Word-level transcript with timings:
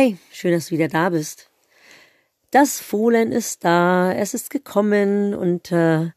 Hey, 0.00 0.16
schön, 0.30 0.52
dass 0.52 0.66
du 0.66 0.76
wieder 0.76 0.86
da 0.86 1.08
bist. 1.08 1.50
Das 2.52 2.78
Fohlen 2.78 3.32
ist 3.32 3.64
da, 3.64 4.12
es 4.12 4.32
ist 4.32 4.48
gekommen 4.48 5.34
und 5.34 5.72
äh, 5.72 6.12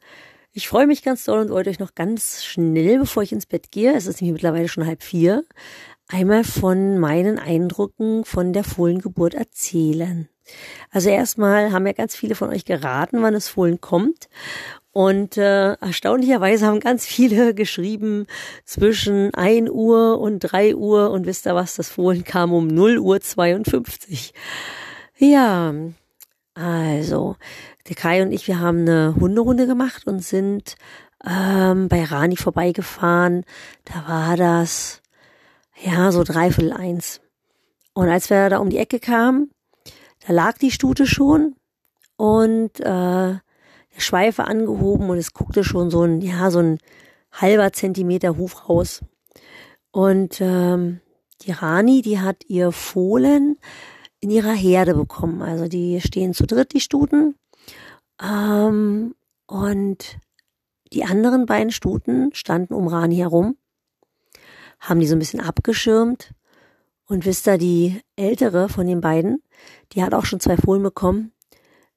ich 0.52 0.68
freue 0.68 0.86
mich 0.86 1.02
ganz 1.02 1.24
doll 1.24 1.40
und 1.40 1.50
wollte 1.50 1.72
euch 1.72 1.80
noch 1.80 1.96
ganz 1.96 2.44
schnell, 2.44 3.00
bevor 3.00 3.24
ich 3.24 3.32
ins 3.32 3.48
Bett 3.48 3.72
gehe, 3.72 3.96
es 3.96 4.06
ist 4.06 4.22
nämlich 4.22 4.34
mittlerweile 4.34 4.68
schon 4.68 4.86
halb 4.86 5.02
vier, 5.02 5.44
einmal 6.08 6.44
von 6.44 7.00
meinen 7.00 7.40
Eindrücken 7.40 8.24
von 8.24 8.54
der 8.54 8.64
Fohlengeburt 8.64 9.34
erzählen. 9.34 10.30
Also 10.92 11.10
erstmal 11.10 11.72
haben 11.72 11.88
ja 11.88 11.94
ganz 11.94 12.16
viele 12.16 12.36
von 12.36 12.50
euch 12.50 12.66
geraten, 12.66 13.24
wann 13.24 13.34
das 13.34 13.50
Fohlen 13.50 13.82
kommt. 13.82 14.30
Und 14.94 15.38
äh, 15.38 15.74
erstaunlicherweise 15.74 16.68
haben 16.68 16.82
ganz 16.82 17.06
viele 17.06 17.54
geschrieben 17.56 18.28
zwischen 18.66 19.34
1 19.34 19.70
Uhr 19.70 20.20
und 20.20 20.40
3 20.40 20.76
Uhr 20.76 21.12
und 21.12 21.26
wisst 21.26 21.46
ihr 21.48 21.56
was, 21.56 21.76
das 21.76 21.90
Fohlen 21.90 22.24
kam 22.24 22.54
um 22.54 22.68
0 22.68 23.00
Uhr 23.00 23.22
52. 23.22 24.34
Ja, 25.18 25.74
also, 26.54 27.38
der 27.88 27.96
Kai 27.96 28.22
und 28.22 28.32
ich, 28.32 28.48
wir 28.48 28.60
haben 28.60 28.82
eine 28.82 29.16
Hunderunde 29.20 29.68
gemacht 29.68 30.06
und 30.08 30.22
sind 30.24 30.76
ähm, 31.26 31.88
bei 31.88 32.04
Rani 32.04 32.36
vorbeigefahren. 32.36 33.46
Da 33.86 34.08
war 34.08 34.36
das, 34.36 35.02
ja, 35.82 36.12
so 36.12 36.24
dreiviertel 36.24 36.74
eins. 36.74 37.22
Und 37.94 38.10
als 38.10 38.30
wir 38.30 38.50
da 38.50 38.58
um 38.58 38.70
die 38.70 38.78
Ecke 38.78 39.00
kamen, 39.00 39.52
da 40.28 40.34
lag 40.34 40.58
die 40.58 40.72
Stute 40.72 41.06
schon 41.06 41.56
und 42.18 42.80
äh, 42.82 43.36
der 43.96 44.02
Schweife 44.02 44.46
angehoben 44.46 45.10
und 45.10 45.18
es 45.18 45.34
guckte 45.34 45.64
schon 45.64 45.90
so 45.90 46.04
ein, 46.04 46.22
ja, 46.22 46.52
so 46.52 46.60
ein 46.60 46.78
halber 47.32 47.72
Zentimeter 47.74 48.38
Huf 48.38 48.70
raus. 48.70 49.02
Und 49.92 50.40
ähm, 50.42 51.02
die 51.42 51.52
Rani, 51.52 52.02
die 52.02 52.20
hat 52.20 52.44
ihr 52.48 52.72
Fohlen 52.72 53.58
in 54.20 54.30
ihrer 54.30 54.54
Herde 54.54 54.94
bekommen. 54.94 55.42
Also 55.42 55.68
die 55.68 56.00
stehen 56.02 56.34
zu 56.34 56.46
dritt, 56.46 56.74
die 56.74 56.80
Stuten. 56.80 57.36
Ähm, 58.22 59.16
und 59.48 60.18
die 60.94 61.04
anderen 61.04 61.46
beiden 61.46 61.72
Stuten 61.72 62.34
standen 62.34 62.74
um 62.74 62.88
Rani 62.88 63.18
herum, 63.18 63.58
haben 64.80 65.00
die 65.00 65.08
so 65.08 65.16
ein 65.16 65.20
bisschen 65.20 65.42
abgeschirmt. 65.42 66.34
Und 67.06 67.26
wisst 67.26 67.48
ihr, 67.48 67.58
die 67.58 68.02
ältere 68.16 68.70
von 68.70 68.88
den 68.88 69.02
beiden, 69.02 69.44
die 69.92 70.04
hat 70.04 70.14
auch 70.14 70.24
schon 70.24 70.40
zwei 70.40 70.56
Fohlen 70.56 70.84
bekommen 70.84 71.34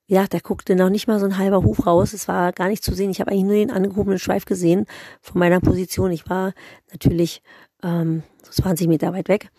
ja, 0.06 0.26
da 0.26 0.38
guckte 0.38 0.76
noch 0.76 0.90
nicht 0.90 1.06
mal 1.06 1.18
so 1.18 1.24
ein 1.24 1.38
halber 1.38 1.62
Huf 1.62 1.86
raus. 1.86 2.12
Es 2.12 2.28
war 2.28 2.52
gar 2.52 2.68
nicht 2.68 2.84
zu 2.84 2.94
sehen. 2.94 3.10
Ich 3.10 3.20
habe 3.20 3.30
eigentlich 3.30 3.44
nur 3.44 3.54
den 3.54 3.70
angehobenen 3.70 4.18
Schweif 4.18 4.44
gesehen 4.44 4.86
von 5.22 5.38
meiner 5.38 5.60
Position. 5.60 6.12
Ich 6.12 6.28
war 6.28 6.52
natürlich 6.92 7.42
ähm, 7.82 8.22
so 8.42 8.62
20 8.62 8.88
Meter 8.88 9.12
weit 9.12 9.28
weg. 9.28 9.50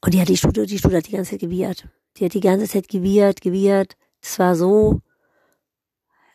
Und 0.00 0.12
die 0.12 0.20
hat 0.20 0.28
die 0.28 0.36
Stute, 0.36 0.66
die 0.66 0.78
Stute 0.78 0.96
hat 0.96 1.06
die 1.06 1.12
ganze 1.12 1.32
Zeit 1.32 1.40
gewiehert. 1.40 1.88
Die 2.16 2.24
hat 2.24 2.34
die 2.34 2.40
ganze 2.40 2.68
Zeit 2.68 2.88
gewiehert, 2.88 3.40
gewiehert. 3.40 3.96
Es 4.20 4.38
war 4.38 4.56
so, 4.56 5.00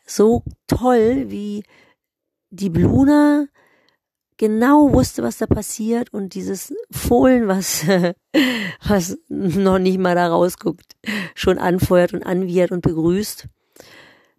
so 0.06 0.42
toll, 0.66 1.26
wie 1.28 1.62
die 2.50 2.70
Bluna 2.70 3.46
genau 4.40 4.90
wusste, 4.94 5.22
was 5.22 5.36
da 5.36 5.46
passiert 5.46 6.14
und 6.14 6.32
dieses 6.32 6.72
Fohlen, 6.90 7.46
was, 7.46 7.84
was 8.82 9.18
noch 9.28 9.78
nicht 9.78 9.98
mal 9.98 10.14
da 10.14 10.28
rausguckt, 10.28 10.96
schon 11.34 11.58
anfeuert 11.58 12.14
und 12.14 12.22
anwiehert 12.22 12.72
und 12.72 12.80
begrüßt. 12.80 13.48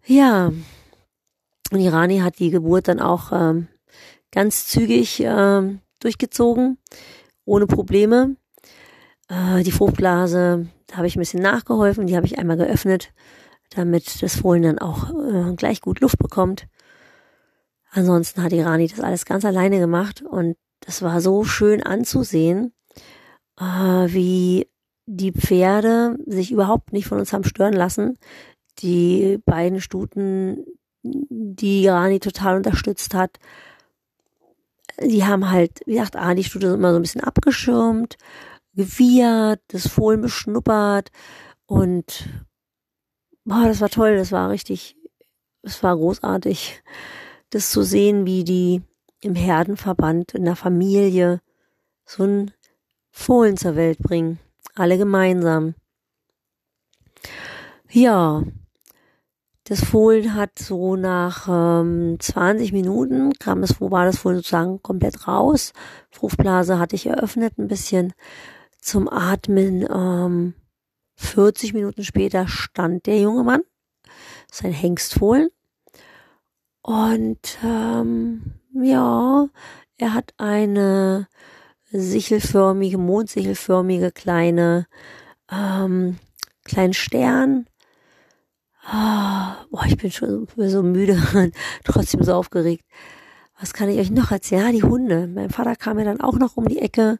Ja, 0.08 0.52
und 1.72 1.80
Irani 1.80 2.18
hat 2.18 2.40
die 2.40 2.50
Geburt 2.50 2.88
dann 2.88 3.00
auch 3.00 3.32
ähm, 3.32 3.68
ganz 4.32 4.66
zügig 4.66 5.22
ähm, 5.24 5.82
durchgezogen, 6.00 6.80
ohne 7.46 7.68
Probleme. 7.68 8.38
Äh, 9.30 9.62
die 9.62 9.72
Fruchtblase, 9.72 10.68
da 10.88 10.98
habe 10.98 11.06
ich 11.06 11.16
ein 11.16 11.20
bisschen 11.20 11.44
nachgeholfen, 11.44 12.08
die 12.08 12.16
habe 12.16 12.26
ich 12.26 12.40
einmal 12.40 12.58
geöffnet, 12.58 13.14
damit 13.70 14.24
das 14.24 14.38
Fohlen 14.38 14.64
dann 14.64 14.80
auch 14.80 15.12
äh, 15.12 15.54
gleich 15.54 15.80
gut 15.80 16.00
Luft 16.00 16.18
bekommt. 16.18 16.66
Ansonsten 17.92 18.42
hat 18.42 18.54
Irani 18.54 18.88
das 18.88 19.02
alles 19.02 19.26
ganz 19.26 19.44
alleine 19.44 19.80
gemacht 19.80 20.22
und 20.22 20.56
das 20.80 21.02
war 21.02 21.20
so 21.20 21.44
schön 21.44 21.84
anzusehen, 21.84 22.74
äh, 23.60 23.64
wie 23.64 24.68
die 25.06 25.34
Pferde 25.34 26.18
sich 26.26 26.52
überhaupt 26.52 26.94
nicht 26.94 27.08
von 27.08 27.20
uns 27.20 27.34
haben 27.34 27.44
stören 27.44 27.74
lassen. 27.74 28.18
Die 28.80 29.40
beiden 29.46 29.82
Stuten, 29.82 30.66
die 31.04 31.84
Irani 31.84 32.20
total 32.20 32.56
unterstützt 32.56 33.14
hat, 33.14 33.40
die 35.04 35.26
haben 35.26 35.50
halt, 35.50 35.82
wie 35.86 35.94
gesagt, 35.96 36.16
ah, 36.16 36.34
die 36.34 36.46
Stute 36.46 36.68
ist 36.68 36.74
immer 36.74 36.92
so 36.92 36.96
ein 37.00 37.02
bisschen 37.02 37.22
abgeschirmt, 37.22 38.18
gewiehert, 38.74 39.60
das 39.68 39.88
Fohlen 39.88 40.22
beschnuppert 40.22 41.12
und 41.66 42.30
boah, 43.44 43.66
das 43.66 43.82
war 43.82 43.90
toll, 43.90 44.16
das 44.16 44.32
war 44.32 44.50
richtig, 44.50 44.96
das 45.62 45.84
war 45.84 45.96
großartig 45.98 46.82
das 47.52 47.70
zu 47.70 47.84
sehen, 47.84 48.26
wie 48.26 48.44
die 48.44 48.82
im 49.22 49.36
Herdenverband, 49.36 50.34
in 50.34 50.46
der 50.46 50.56
Familie 50.56 51.42
so 52.06 52.24
ein 52.24 52.52
Fohlen 53.12 53.58
zur 53.58 53.76
Welt 53.76 54.00
bringen. 54.00 54.40
Alle 54.74 54.98
gemeinsam. 54.98 55.76
Ja, 57.92 58.44
das 59.66 59.84
Fohlen 59.84 60.34
hat 60.34 60.58
so 60.58 60.96
nach 60.96 61.48
ähm, 61.50 62.18
20 62.20 62.72
Minuten 62.72 63.34
kam 63.34 63.62
das, 63.62 63.80
war 63.80 64.06
das 64.06 64.18
Fohlen 64.18 64.38
sozusagen 64.38 64.82
komplett 64.82 65.28
raus. 65.28 65.74
Fruchtblase 66.10 66.80
hatte 66.80 66.96
ich 66.96 67.06
eröffnet 67.06 67.58
ein 67.58 67.68
bisschen 67.68 68.14
zum 68.80 69.08
Atmen. 69.08 69.88
Ähm, 69.90 70.56
40 71.16 71.74
Minuten 71.74 72.04
später 72.04 72.48
stand 72.48 73.06
der 73.06 73.20
junge 73.20 73.44
Mann, 73.44 73.62
sein 74.52 74.74
Hengstfohlen, 74.74 75.50
und 76.82 77.58
ähm, 77.64 78.54
ja, 78.74 79.48
er 79.98 80.14
hat 80.14 80.34
eine 80.38 81.28
sichelförmige, 81.92 82.98
mondsichelförmige 82.98 84.12
kleine 84.12 84.88
ähm, 85.52 86.18
kleinen 86.64 86.94
Stern. 86.94 87.66
Ah, 88.84 89.66
boah, 89.70 89.86
ich 89.86 89.98
bin 89.98 90.12
schon 90.12 90.48
so 90.56 90.82
müde 90.82 91.22
und 91.36 91.54
trotzdem 91.84 92.24
so 92.24 92.34
aufgeregt. 92.34 92.84
Was 93.60 93.74
kann 93.74 93.90
ich 93.90 94.00
euch 94.00 94.10
noch 94.10 94.32
erzählen? 94.32 94.66
Ja, 94.66 94.72
die 94.72 94.84
Hunde. 94.84 95.28
Mein 95.28 95.52
Vater 95.52 95.76
kam 95.76 96.00
ja 96.00 96.06
dann 96.06 96.22
auch 96.22 96.40
noch 96.40 96.58
um 96.58 96.68
die 96.68 96.80
Ecke 96.80 97.20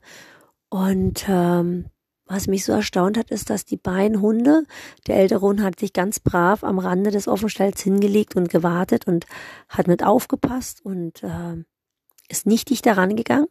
und 0.70 1.26
ähm, 1.28 1.86
was 2.26 2.48
mich 2.48 2.66
so 2.66 2.72
erstaunt 2.72 3.18
hat, 3.18 3.30
ist, 3.30 3.50
dass 3.50 3.66
die 3.66 3.78
beiden 3.78 4.22
Hunde, 4.22 4.64
der 5.08 5.18
ältere 5.18 5.42
Hund 5.42 5.62
hat 5.62 5.80
sich 5.80 5.94
ganz 5.94 6.20
brav 6.20 6.64
am 6.64 6.80
Rande 6.80 7.12
des 7.12 7.28
Offenstalls 7.28 7.82
hingelegt 7.82 8.36
und 8.36 8.50
gewartet 8.50 9.08
und 9.08 9.26
hat 9.68 9.88
mit 9.88 10.04
aufgepasst 10.04 10.86
und 10.86 11.24
äh, 11.24 11.64
ist 12.30 12.46
nicht 12.46 12.70
dicht 12.70 12.86
daran 12.86 13.16
gegangen. 13.16 13.48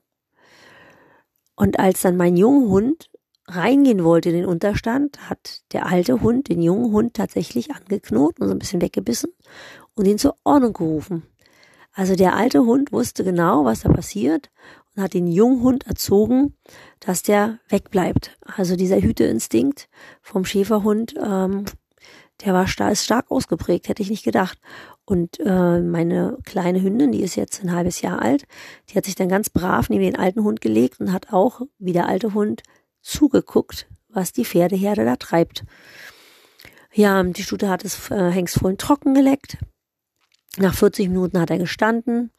Und 1.57 1.79
als 1.79 2.01
dann 2.01 2.17
mein 2.17 2.37
junger 2.37 2.69
Hund 2.69 3.11
reingehen 3.47 4.05
wollte 4.05 4.31
in 4.31 4.37
den 4.37 4.47
Unterstand, 4.47 5.29
hat 5.29 5.61
der 5.73 5.87
alte 5.87 6.23
Hund 6.23 6.49
den 6.49 6.63
jungen 6.63 6.93
Hund 6.93 7.15
tatsächlich 7.15 7.73
angeknotet 7.75 8.41
und 8.41 8.47
so 8.49 8.55
ein 8.55 8.59
bisschen 8.59 8.81
weggebissen 8.81 9.33
und 9.95 10.07
ihn 10.07 10.19
zur 10.19 10.37
Ordnung 10.45 10.73
gerufen. 10.73 11.23
Also 11.93 12.15
der 12.15 12.35
alte 12.35 12.61
Hund 12.61 12.93
wusste 12.93 13.25
genau, 13.25 13.65
was 13.65 13.81
da 13.81 13.91
passiert 13.91 14.51
und 15.01 15.05
hat 15.05 15.15
den 15.15 15.27
Junghund 15.27 15.87
erzogen, 15.87 16.55
dass 17.01 17.23
der 17.23 17.59
wegbleibt. 17.69 18.37
Also 18.57 18.77
dieser 18.77 19.01
Hüteinstinkt 19.01 19.89
vom 20.21 20.45
Schäferhund, 20.45 21.15
ähm, 21.17 21.65
der 22.45 22.53
war 22.55 22.67
stark, 22.67 22.93
ist 22.93 23.05
stark 23.05 23.31
ausgeprägt, 23.31 23.89
hätte 23.89 24.03
ich 24.03 24.11
nicht 24.11 24.25
gedacht. 24.25 24.59
Und 25.05 25.41
äh, 25.41 25.81
meine 25.81 26.39
kleine 26.45 26.83
Hündin, 26.83 27.13
die 27.13 27.23
ist 27.23 27.35
jetzt 27.35 27.63
ein 27.63 27.73
halbes 27.73 28.01
Jahr 28.03 28.21
alt, 28.23 28.47
die 28.89 28.95
hat 28.95 29.07
sich 29.07 29.15
dann 29.15 29.29
ganz 29.29 29.51
brav 29.51 29.89
neben 29.89 30.05
den 30.05 30.17
alten 30.17 30.45
Hund 30.45 30.61
gelegt 30.61 31.01
und 31.01 31.13
hat 31.13 31.33
auch, 31.33 31.63
wie 31.79 31.93
der 31.93 32.07
alte 32.07 32.35
Hund, 32.35 32.63
zugeguckt, 33.01 33.89
was 34.09 34.33
die 34.33 34.45
Pferdeherde 34.45 35.05
da 35.05 35.17
treibt. 35.17 35.65
Ja, 36.93 37.23
die 37.23 37.43
Stute 37.43 37.69
hat 37.69 37.85
das 37.85 38.11
äh, 38.11 38.31
Hengstfohlen 38.31 38.77
trocken 38.77 39.15
geleckt. 39.15 39.59
Nach 40.59 40.75
40 40.75 41.09
Minuten 41.09 41.41
hat 41.41 41.51
er 41.51 41.59
gestanden 41.59 42.31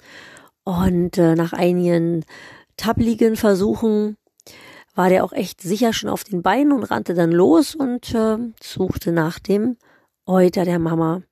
und 0.63 1.17
äh, 1.17 1.35
nach 1.35 1.53
einigen 1.53 2.25
tappligen 2.77 3.35
Versuchen 3.35 4.17
war 4.95 5.09
der 5.09 5.23
auch 5.23 5.33
echt 5.33 5.61
sicher 5.61 5.93
schon 5.93 6.09
auf 6.09 6.23
den 6.23 6.41
Beinen 6.41 6.71
und 6.71 6.83
rannte 6.83 7.13
dann 7.13 7.31
los 7.31 7.75
und 7.75 8.13
äh, 8.13 8.37
suchte 8.61 9.11
nach 9.11 9.39
dem 9.39 9.77
Euter 10.25 10.65
der 10.65 10.79
Mama. 10.79 11.23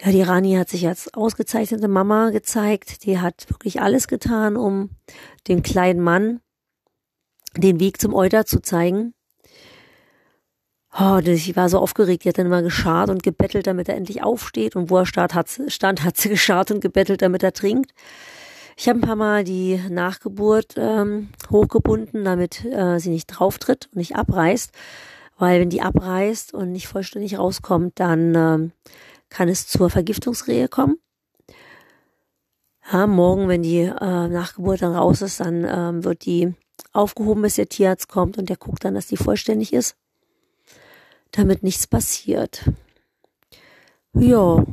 Ja, 0.00 0.10
die 0.10 0.22
Rani 0.22 0.54
hat 0.54 0.68
sich 0.68 0.86
als 0.86 1.12
ausgezeichnete 1.14 1.88
Mama 1.88 2.30
gezeigt. 2.30 3.04
Die 3.04 3.18
hat 3.18 3.48
wirklich 3.48 3.80
alles 3.80 4.08
getan, 4.08 4.56
um 4.56 4.90
dem 5.48 5.62
kleinen 5.62 6.00
Mann 6.00 6.40
den 7.56 7.80
Weg 7.80 8.00
zum 8.00 8.12
Euter 8.12 8.44
zu 8.44 8.60
zeigen. 8.60 9.14
Oh, 10.98 11.18
ich 11.22 11.54
war 11.56 11.68
so 11.68 11.78
aufgeregt, 11.78 12.24
die 12.24 12.30
hat 12.30 12.38
dann 12.38 12.46
immer 12.46 12.62
geschart 12.62 13.10
und 13.10 13.22
gebettelt, 13.22 13.66
damit 13.66 13.86
er 13.88 13.96
endlich 13.96 14.22
aufsteht. 14.22 14.76
Und 14.76 14.88
wo 14.88 14.96
er 14.96 15.06
stand, 15.06 15.34
hat, 15.34 15.48
stand, 15.68 16.02
hat 16.02 16.16
sie 16.16 16.28
geschart 16.30 16.70
und 16.70 16.80
gebettelt, 16.80 17.20
damit 17.20 17.42
er 17.42 17.52
trinkt. 17.52 17.92
Ich 18.78 18.88
habe 18.88 19.00
ein 19.00 19.02
paar 19.02 19.16
Mal 19.16 19.44
die 19.44 19.78
Nachgeburt 19.90 20.74
ähm, 20.78 21.28
hochgebunden, 21.50 22.24
damit 22.24 22.64
äh, 22.64 22.98
sie 22.98 23.10
nicht 23.10 23.26
drauftritt 23.26 23.88
und 23.92 23.96
nicht 23.96 24.16
abreißt. 24.16 24.72
Weil 25.38 25.60
wenn 25.60 25.68
die 25.70 25.82
abreißt 25.82 26.54
und 26.54 26.72
nicht 26.72 26.88
vollständig 26.88 27.38
rauskommt, 27.38 28.00
dann 28.00 28.34
ähm, 28.34 28.72
kann 29.28 29.48
es 29.50 29.66
zur 29.66 29.90
Vergiftungsrehe 29.90 30.68
kommen. 30.68 30.96
Ja, 32.90 33.06
morgen, 33.06 33.48
wenn 33.48 33.62
die 33.62 33.80
äh, 33.80 34.28
Nachgeburt 34.28 34.80
dann 34.80 34.94
raus 34.94 35.20
ist, 35.20 35.40
dann 35.40 35.66
ähm, 35.68 36.04
wird 36.04 36.24
die 36.24 36.54
aufgehoben, 36.94 37.42
bis 37.42 37.56
der 37.56 37.68
Tierarzt 37.68 38.08
kommt 38.08 38.38
und 38.38 38.48
der 38.48 38.56
guckt 38.56 38.84
dann, 38.84 38.94
dass 38.94 39.06
die 39.06 39.18
vollständig 39.18 39.74
ist, 39.74 39.96
damit 41.32 41.62
nichts 41.62 41.86
passiert. 41.86 42.70
Ja, 44.14 44.64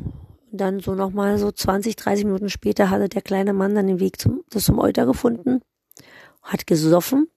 dann 0.52 0.80
so 0.80 0.96
nochmal 0.96 1.38
so 1.38 1.52
20, 1.52 1.96
30 1.96 2.26
Minuten 2.26 2.50
später 2.50 2.90
hatte 2.90 3.10
der 3.10 3.22
kleine 3.22 3.54
Mann 3.54 3.76
dann 3.76 3.88
den 3.88 4.00
Weg 4.00 4.20
zum, 4.20 4.44
zum 4.50 4.80
Euter 4.80 5.06
gefunden, 5.06 5.62
hat 6.42 6.68
gesoffen. 6.68 7.28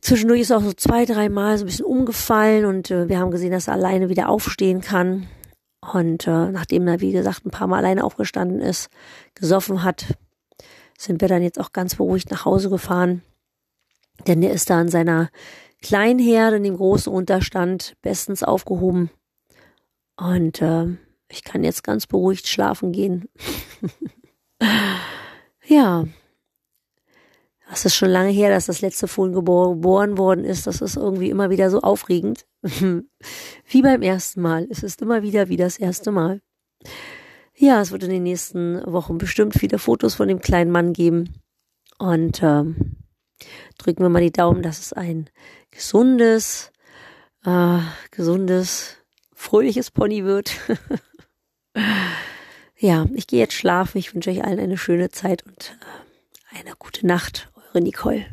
Zwischendurch 0.00 0.40
ist 0.40 0.50
er 0.50 0.58
auch 0.58 0.62
so 0.62 0.72
zwei, 0.72 1.04
drei 1.04 1.28
Mal 1.28 1.58
so 1.58 1.64
ein 1.64 1.66
bisschen 1.66 1.84
umgefallen 1.84 2.64
und 2.64 2.90
äh, 2.90 3.08
wir 3.08 3.18
haben 3.18 3.30
gesehen, 3.30 3.50
dass 3.50 3.68
er 3.68 3.74
alleine 3.74 4.08
wieder 4.08 4.30
aufstehen 4.30 4.80
kann. 4.80 5.28
Und 5.92 6.26
äh, 6.26 6.50
nachdem 6.50 6.86
er, 6.88 7.00
wie 7.00 7.12
gesagt, 7.12 7.44
ein 7.44 7.50
paar 7.50 7.66
Mal 7.66 7.78
alleine 7.78 8.04
aufgestanden 8.04 8.60
ist, 8.60 8.88
gesoffen 9.34 9.82
hat, 9.82 10.06
sind 10.96 11.20
wir 11.20 11.28
dann 11.28 11.42
jetzt 11.42 11.60
auch 11.60 11.72
ganz 11.72 11.96
beruhigt 11.96 12.30
nach 12.30 12.44
Hause 12.44 12.70
gefahren. 12.70 13.22
Denn 14.26 14.40
der 14.40 14.52
ist 14.52 14.70
da 14.70 14.80
in 14.80 14.88
seiner 14.88 15.30
kleinen 15.82 16.18
Herde, 16.18 16.56
in 16.56 16.64
dem 16.64 16.76
großen 16.76 17.12
Unterstand, 17.12 17.96
bestens 18.02 18.42
aufgehoben. 18.42 19.10
Und 20.16 20.60
äh, 20.60 20.86
ich 21.28 21.44
kann 21.44 21.64
jetzt 21.64 21.82
ganz 21.82 22.06
beruhigt 22.06 22.46
schlafen 22.46 22.92
gehen. 22.92 23.28
ja. 25.66 26.04
Das 27.68 27.84
ist 27.84 27.94
schon 27.94 28.10
lange 28.10 28.30
her, 28.30 28.50
dass 28.50 28.66
das 28.66 28.80
letzte 28.80 29.06
Fohlen 29.06 29.32
geboren 29.32 30.18
worden 30.18 30.44
ist. 30.44 30.66
Das 30.66 30.80
ist 30.80 30.96
irgendwie 30.96 31.30
immer 31.30 31.50
wieder 31.50 31.70
so 31.70 31.80
aufregend. 31.80 32.44
wie 32.62 33.82
beim 33.82 34.02
ersten 34.02 34.42
Mal. 34.42 34.66
Es 34.70 34.82
ist 34.82 35.00
immer 35.00 35.22
wieder 35.22 35.48
wie 35.48 35.56
das 35.56 35.78
erste 35.78 36.10
Mal. 36.10 36.42
Ja, 37.56 37.80
es 37.80 37.92
wird 37.92 38.02
in 38.02 38.10
den 38.10 38.24
nächsten 38.24 38.82
Wochen 38.90 39.18
bestimmt 39.18 39.54
viele 39.54 39.78
Fotos 39.78 40.16
von 40.16 40.26
dem 40.26 40.40
kleinen 40.40 40.72
Mann 40.72 40.92
geben. 40.92 41.34
Und 41.98 42.42
ähm, 42.42 42.96
drücken 43.78 44.02
wir 44.02 44.08
mal 44.08 44.22
die 44.22 44.32
Daumen, 44.32 44.62
dass 44.62 44.78
es 44.78 44.92
ein 44.92 45.30
gesundes, 45.70 46.72
äh, 47.44 47.78
gesundes, 48.10 48.96
fröhliches 49.34 49.90
Pony 49.90 50.24
wird. 50.24 50.52
ja, 52.78 53.06
ich 53.14 53.26
gehe 53.26 53.40
jetzt 53.40 53.54
schlafen. 53.54 53.98
Ich 53.98 54.14
wünsche 54.14 54.30
euch 54.30 54.44
allen 54.44 54.60
eine 54.60 54.78
schöne 54.78 55.10
Zeit 55.10 55.44
und 55.44 55.76
äh, 56.52 56.58
eine 56.58 56.74
gute 56.78 57.06
Nacht. 57.06 57.50
Eure 57.56 57.82
Nicole. 57.82 58.26